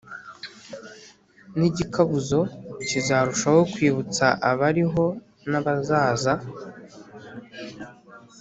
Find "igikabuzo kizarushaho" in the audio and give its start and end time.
1.71-3.61